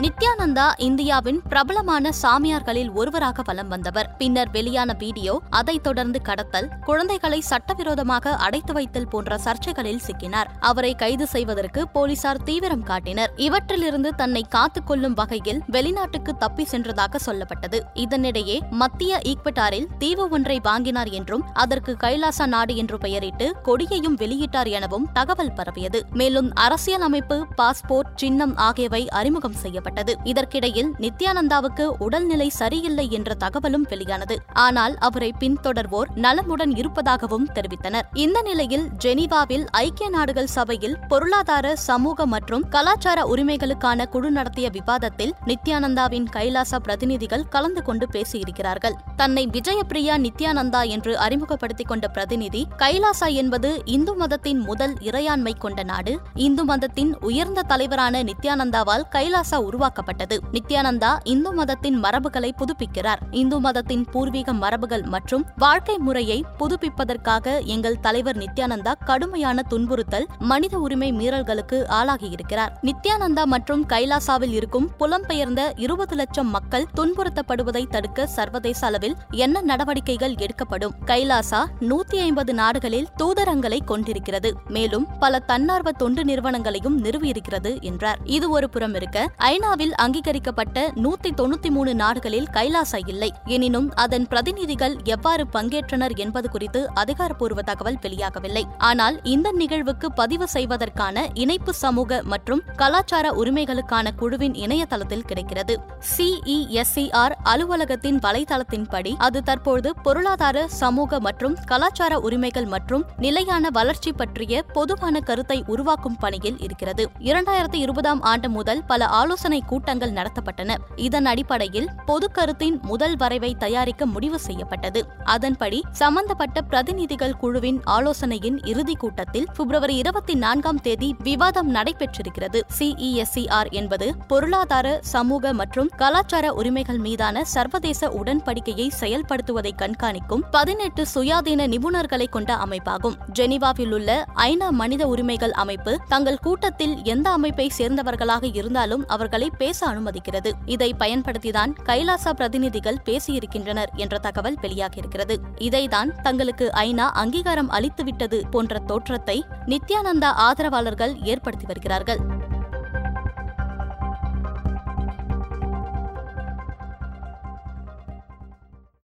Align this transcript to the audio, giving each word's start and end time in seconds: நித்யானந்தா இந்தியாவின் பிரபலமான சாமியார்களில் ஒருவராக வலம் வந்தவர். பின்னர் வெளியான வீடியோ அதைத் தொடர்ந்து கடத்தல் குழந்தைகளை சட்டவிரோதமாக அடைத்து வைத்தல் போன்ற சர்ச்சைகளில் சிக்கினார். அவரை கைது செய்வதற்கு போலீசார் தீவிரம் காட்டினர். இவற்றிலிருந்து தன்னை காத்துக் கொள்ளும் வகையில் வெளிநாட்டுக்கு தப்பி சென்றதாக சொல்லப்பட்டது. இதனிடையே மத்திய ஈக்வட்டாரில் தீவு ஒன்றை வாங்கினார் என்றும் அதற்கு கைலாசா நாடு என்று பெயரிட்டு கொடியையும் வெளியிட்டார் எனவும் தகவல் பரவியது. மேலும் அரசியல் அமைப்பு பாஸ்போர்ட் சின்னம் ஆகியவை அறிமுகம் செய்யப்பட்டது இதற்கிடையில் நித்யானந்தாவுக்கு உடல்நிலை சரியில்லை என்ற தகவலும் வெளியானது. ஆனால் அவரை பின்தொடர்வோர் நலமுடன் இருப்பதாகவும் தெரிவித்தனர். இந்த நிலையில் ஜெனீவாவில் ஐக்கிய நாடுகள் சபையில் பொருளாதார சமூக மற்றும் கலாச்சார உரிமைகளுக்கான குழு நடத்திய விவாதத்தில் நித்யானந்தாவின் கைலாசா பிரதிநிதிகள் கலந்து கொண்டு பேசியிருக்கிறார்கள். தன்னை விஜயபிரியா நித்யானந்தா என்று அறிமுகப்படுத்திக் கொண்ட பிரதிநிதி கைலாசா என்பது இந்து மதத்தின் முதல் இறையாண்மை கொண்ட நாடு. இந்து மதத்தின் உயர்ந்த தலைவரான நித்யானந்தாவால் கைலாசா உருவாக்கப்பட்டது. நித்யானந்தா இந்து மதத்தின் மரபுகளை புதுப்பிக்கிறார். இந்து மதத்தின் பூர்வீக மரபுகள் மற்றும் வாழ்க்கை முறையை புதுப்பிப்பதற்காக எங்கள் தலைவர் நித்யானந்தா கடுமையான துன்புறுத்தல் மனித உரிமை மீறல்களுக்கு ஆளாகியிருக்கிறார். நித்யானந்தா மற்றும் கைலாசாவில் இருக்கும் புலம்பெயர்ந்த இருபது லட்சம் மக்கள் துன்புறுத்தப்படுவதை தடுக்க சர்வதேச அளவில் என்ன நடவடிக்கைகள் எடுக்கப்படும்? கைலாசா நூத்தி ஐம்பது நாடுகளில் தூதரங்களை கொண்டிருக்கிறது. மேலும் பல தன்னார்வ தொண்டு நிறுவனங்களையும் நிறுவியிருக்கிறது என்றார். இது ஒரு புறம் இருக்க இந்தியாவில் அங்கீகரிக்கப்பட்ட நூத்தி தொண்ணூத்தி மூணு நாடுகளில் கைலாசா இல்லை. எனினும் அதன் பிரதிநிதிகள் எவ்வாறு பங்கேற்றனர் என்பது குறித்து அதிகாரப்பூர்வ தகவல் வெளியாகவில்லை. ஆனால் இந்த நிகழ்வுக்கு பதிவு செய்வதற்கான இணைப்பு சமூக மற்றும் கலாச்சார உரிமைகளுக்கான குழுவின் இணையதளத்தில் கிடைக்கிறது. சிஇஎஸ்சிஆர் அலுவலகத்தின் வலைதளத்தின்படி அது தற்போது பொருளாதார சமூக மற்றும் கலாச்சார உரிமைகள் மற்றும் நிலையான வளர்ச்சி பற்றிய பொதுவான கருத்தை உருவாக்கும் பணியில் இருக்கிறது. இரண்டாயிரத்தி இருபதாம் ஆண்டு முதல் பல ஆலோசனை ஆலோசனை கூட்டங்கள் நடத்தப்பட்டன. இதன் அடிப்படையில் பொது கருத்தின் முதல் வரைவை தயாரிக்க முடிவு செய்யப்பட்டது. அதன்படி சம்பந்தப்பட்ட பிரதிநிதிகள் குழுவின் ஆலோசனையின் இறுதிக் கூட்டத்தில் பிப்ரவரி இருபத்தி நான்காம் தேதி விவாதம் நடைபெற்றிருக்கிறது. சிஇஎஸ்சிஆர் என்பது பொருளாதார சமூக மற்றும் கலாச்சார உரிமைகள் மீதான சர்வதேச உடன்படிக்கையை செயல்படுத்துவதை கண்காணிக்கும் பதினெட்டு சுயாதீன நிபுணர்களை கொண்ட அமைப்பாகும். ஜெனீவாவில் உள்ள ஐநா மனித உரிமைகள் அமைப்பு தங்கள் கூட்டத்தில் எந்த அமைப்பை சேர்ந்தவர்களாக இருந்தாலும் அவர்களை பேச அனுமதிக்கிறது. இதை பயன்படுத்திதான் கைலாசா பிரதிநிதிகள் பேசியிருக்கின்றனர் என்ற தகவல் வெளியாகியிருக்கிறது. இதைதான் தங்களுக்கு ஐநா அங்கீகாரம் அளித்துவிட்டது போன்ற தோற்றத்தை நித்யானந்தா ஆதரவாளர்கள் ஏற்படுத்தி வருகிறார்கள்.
நித்யானந்தா 0.00 0.72
இந்தியாவின் 0.76 1.42
பிரபலமான 1.48 2.10
சாமியார்களில் 2.22 2.92
ஒருவராக 2.92 3.42
வலம் 3.42 3.68
வந்தவர். 3.68 4.16
பின்னர் 4.18 4.50
வெளியான 4.50 4.94
வீடியோ 4.98 5.40
அதைத் 5.50 5.82
தொடர்ந்து 5.82 6.22
கடத்தல் 6.22 6.68
குழந்தைகளை 6.84 7.40
சட்டவிரோதமாக 7.40 8.34
அடைத்து 8.36 8.72
வைத்தல் 8.72 9.08
போன்ற 9.08 9.38
சர்ச்சைகளில் 9.44 10.00
சிக்கினார். 10.06 10.44
அவரை 10.60 10.94
கைது 10.94 11.26
செய்வதற்கு 11.26 11.88
போலீசார் 11.88 12.42
தீவிரம் 12.42 12.82
காட்டினர். 12.82 13.32
இவற்றிலிருந்து 13.36 14.08
தன்னை 14.08 14.46
காத்துக் 14.48 14.86
கொள்ளும் 14.86 15.14
வகையில் 15.14 15.62
வெளிநாட்டுக்கு 15.66 16.36
தப்பி 16.36 16.66
சென்றதாக 16.70 17.16
சொல்லப்பட்டது. 17.26 17.80
இதனிடையே 17.94 18.58
மத்திய 18.70 19.20
ஈக்வட்டாரில் 19.24 19.86
தீவு 19.98 20.28
ஒன்றை 20.28 20.60
வாங்கினார் 20.62 21.08
என்றும் 21.08 21.44
அதற்கு 21.52 21.96
கைலாசா 22.00 22.46
நாடு 22.46 22.76
என்று 22.76 22.98
பெயரிட்டு 22.98 23.56
கொடியையும் 23.62 24.16
வெளியிட்டார் 24.16 24.68
எனவும் 24.68 25.12
தகவல் 25.12 25.52
பரவியது. 25.52 26.02
மேலும் 26.12 26.54
அரசியல் 26.54 27.00
அமைப்பு 27.00 27.46
பாஸ்போர்ட் 27.56 28.14
சின்னம் 28.14 28.56
ஆகியவை 28.56 29.08
அறிமுகம் 29.08 29.52
செய்யப்பட்டது 29.52 29.88
இதற்கிடையில் 30.24 30.94
நித்யானந்தாவுக்கு 30.98 31.90
உடல்நிலை 31.98 32.48
சரியில்லை 32.48 33.10
என்ற 33.10 33.34
தகவலும் 33.34 33.86
வெளியானது. 33.88 34.38
ஆனால் 34.52 34.96
அவரை 34.98 35.34
பின்தொடர்வோர் 35.38 36.08
நலமுடன் 36.14 36.76
இருப்பதாகவும் 36.76 37.48
தெரிவித்தனர். 37.54 38.02
இந்த 38.12 38.42
நிலையில் 38.42 38.88
ஜெனீவாவில் 39.04 39.66
ஐக்கிய 39.70 40.08
நாடுகள் 40.08 40.46
சபையில் 40.46 40.98
பொருளாதார 41.08 41.76
சமூக 41.76 42.26
மற்றும் 42.26 42.68
கலாச்சார 42.68 43.22
உரிமைகளுக்கான 43.22 44.08
குழு 44.08 44.30
நடத்திய 44.30 44.68
விவாதத்தில் 44.68 45.34
நித்யானந்தாவின் 45.46 46.24
கைலாசா 46.32 46.78
பிரதிநிதிகள் 46.82 47.48
கலந்து 47.48 47.82
கொண்டு 47.82 48.08
பேசியிருக்கிறார்கள். 48.12 48.92
தன்னை 49.16 49.48
விஜயபிரியா 49.52 50.26
நித்யானந்தா 50.26 50.88
என்று 50.88 51.18
அறிமுகப்படுத்திக் 51.18 51.88
கொண்ட 51.88 52.08
பிரதிநிதி 52.08 52.66
கைலாசா 52.78 53.26
என்பது 53.26 53.82
இந்து 53.84 54.14
மதத்தின் 54.14 54.58
முதல் 54.58 54.94
இறையாண்மை 54.94 55.58
கொண்ட 55.58 55.82
நாடு. 55.82 56.18
இந்து 56.34 56.64
மதத்தின் 56.64 57.18
உயர்ந்த 57.20 57.62
தலைவரான 57.62 58.22
நித்யானந்தாவால் 58.22 59.02
கைலாசா 59.12 59.56
உருவாக்கப்பட்டது. 59.56 59.78
நித்யானந்தா 59.80 61.18
இந்து 61.22 61.52
மதத்தின் 61.52 61.98
மரபுகளை 62.04 62.52
புதுப்பிக்கிறார். 62.56 63.18
இந்து 63.30 63.60
மதத்தின் 63.60 64.04
பூர்வீக 64.04 64.52
மரபுகள் 64.52 65.02
மற்றும் 65.02 65.46
வாழ்க்கை 65.56 65.98
முறையை 65.98 66.44
புதுப்பிப்பதற்காக 66.58 67.64
எங்கள் 67.64 68.00
தலைவர் 68.00 68.36
நித்யானந்தா 68.36 68.92
கடுமையான 69.04 69.62
துன்புறுத்தல் 69.70 70.26
மனித 70.38 70.78
உரிமை 70.78 71.12
மீறல்களுக்கு 71.12 71.84
ஆளாகியிருக்கிறார். 71.88 72.72
நித்யானந்தா 72.82 73.44
மற்றும் 73.44 73.86
கைலாசாவில் 73.88 74.52
இருக்கும் 74.52 74.90
புலம்பெயர்ந்த 74.98 75.72
இருபது 75.76 76.14
லட்சம் 76.14 76.50
மக்கள் 76.50 76.86
துன்புறுத்தப்படுவதை 77.00 77.86
தடுக்க 77.86 78.26
சர்வதேச 78.26 78.86
அளவில் 78.86 79.16
என்ன 79.30 79.60
நடவடிக்கைகள் 79.60 80.36
எடுக்கப்படும்? 80.36 80.94
கைலாசா 81.06 81.64
நூத்தி 81.80 82.16
ஐம்பது 82.16 82.54
நாடுகளில் 82.54 83.08
தூதரங்களை 83.22 83.84
கொண்டிருக்கிறது. 83.84 84.54
மேலும் 84.68 85.06
பல 85.18 85.38
தன்னார்வ 85.38 85.92
தொண்டு 85.92 86.24
நிறுவனங்களையும் 86.24 86.98
நிறுவியிருக்கிறது 87.02 87.80
என்றார். 87.80 88.18
இது 88.24 88.50
ஒரு 88.50 88.70
புறம் 88.70 88.94
இருக்க 88.94 89.30
இந்தியாவில் 89.70 90.00
அங்கீகரிக்கப்பட்ட 90.02 90.78
நூத்தி 90.94 91.30
தொண்ணூத்தி 91.38 91.70
மூணு 91.70 91.94
நாடுகளில் 91.94 92.46
கைலாசா 92.52 92.98
இல்லை. 93.06 93.28
எனினும் 93.44 93.94
அதன் 93.94 94.26
பிரதிநிதிகள் 94.26 94.94
எவ்வாறு 95.04 95.44
பங்கேற்றனர் 95.52 96.14
என்பது 96.16 96.50
குறித்து 96.50 96.80
அதிகாரப்பூர்வ 96.94 97.62
தகவல் 97.62 97.98
வெளியாகவில்லை. 98.02 98.62
ஆனால் 98.78 99.16
இந்த 99.22 99.50
நிகழ்வுக்கு 99.52 100.12
பதிவு 100.12 100.48
செய்வதற்கான 100.48 101.26
இணைப்பு 101.34 101.74
சமூக 101.74 102.20
மற்றும் 102.24 102.62
கலாச்சார 102.76 103.30
உரிமைகளுக்கான 103.32 104.14
குழுவின் 104.16 104.54
இணையதளத்தில் 104.54 105.24
கிடைக்கிறது. 105.24 105.76
சிஇஎஸ்சிஆர் 106.16 107.36
அலுவலகத்தின் 107.44 108.18
வலைதளத்தின்படி 108.26 109.14
அது 109.18 109.42
தற்போது 109.42 109.94
பொருளாதார 110.02 110.66
சமூக 110.66 111.20
மற்றும் 111.20 111.56
கலாச்சார 111.66 112.20
உரிமைகள் 112.20 112.66
மற்றும் 112.66 113.06
நிலையான 113.18 113.68
வளர்ச்சி 113.72 114.12
பற்றிய 114.12 114.62
பொதுவான 114.62 115.20
கருத்தை 115.20 115.64
உருவாக்கும் 115.66 116.18
பணியில் 116.18 116.60
இருக்கிறது. 116.60 117.06
இரண்டாயிரத்தி 117.20 117.80
இருபதாம் 117.86 118.22
ஆண்டு 118.22 118.50
முதல் 118.50 118.84
பல 118.86 119.06
ஆலோசனை 119.06 119.58
ஆலோசனை 119.60 119.98
கூட்டங்கள் 119.98 120.12
நடத்தப்பட்டன. 120.12 120.76
இதன் 120.96 121.26
அடிப்படையில் 121.26 121.88
பொது 122.06 122.30
கருத்தின் 122.30 122.78
முதல் 122.82 123.16
வரைவை 123.16 123.56
தயாரிக்க 123.56 124.06
முடிவு 124.06 124.38
செய்யப்பட்டது. 124.38 125.06
அதன்படி 125.24 125.84
சம்பந்தப்பட்ட 125.92 126.62
பிரதிநிதிகள் 126.62 127.36
குழுவின் 127.36 127.80
ஆலோசனையின் 127.84 128.60
இறுதிக் 128.62 128.98
கூட்டத்தில் 128.98 129.46
பிப்ரவரி 129.56 129.96
இருபத்தி 129.96 130.34
நான்காம் 130.34 130.80
தேதி 130.80 131.14
விவாதம் 131.18 131.68
நடைபெற்றிருக்கிறது. 131.68 132.64
சிஇஎஸ்சிஆர் 132.78 133.70
என்பது 133.70 134.14
பொருளாதார 134.26 134.98
சமூக 135.02 135.52
மற்றும் 135.52 135.90
கலாச்சார 135.96 136.52
உரிமைகள் 136.52 136.98
மீதான 136.98 137.44
சர்வதேச 137.44 138.08
உடன்படிக்கையை 138.08 138.90
செயல்படுத்துவதை 139.00 139.70
கண்காணிக்கும் 139.76 140.42
பதினெட்டு 140.50 141.06
சுயாதீன 141.14 141.66
நிபுணர்களை 141.66 142.28
கொண்ட 142.28 142.54
அமைப்பாகும். 142.54 143.16
ஜெனீவாவில் 143.38 143.92
உள்ள 143.92 144.24
ஐநா 144.36 144.70
மனித 144.70 145.06
உரிமைகள் 145.06 145.52
அமைப்பு 145.52 145.98
தங்கள் 146.08 146.38
கூட்டத்தில் 146.38 147.02
எந்த 147.02 147.30
அமைப்பை 147.30 147.70
சேர்ந்தவர்களாக 147.78 148.46
இருந்தாலும் 148.52 149.06
அவர்களை 149.06 149.49
பேச 149.56 149.86
அனுமதிக்கிறது. 149.86 150.52
இதை 150.64 150.94
பயன்படுத்திதான் 150.98 151.72
கைலாசா 151.84 152.30
பிரதிநிதிகள் 152.30 153.02
பேசியிருக்கின்றனர் 153.04 153.92
என்ற 153.94 154.18
தகவல் 154.18 154.56
வெளியாகியிருக்கிறது. 154.62 155.36
இதைதான் 155.58 156.20
தங்களுக்கு 156.22 156.70
ஐநா 156.74 157.08
அங்கீகாரம் 157.12 157.70
அளித்துவிட்டது 157.70 158.42
போன்ற 158.50 158.78
தோற்றத்தை 158.78 159.44
நித்யானந்தா 159.66 160.32
ஆதரவாளர்கள் 160.32 161.18
ஏற்படுத்தி 161.22 161.66
வருகிறார்கள். 161.66 162.48